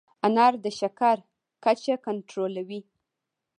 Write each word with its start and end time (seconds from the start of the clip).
انار 0.25 0.53
د 0.63 0.65
شکر 0.79 1.17
کچه 1.63 1.95
کنټرولوي. 2.05 2.81